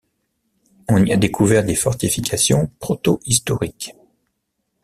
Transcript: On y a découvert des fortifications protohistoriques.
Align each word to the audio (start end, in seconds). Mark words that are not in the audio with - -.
On 0.89 1.05
y 1.05 1.13
a 1.13 1.15
découvert 1.15 1.63
des 1.63 1.75
fortifications 1.75 2.71
protohistoriques. 2.79 3.93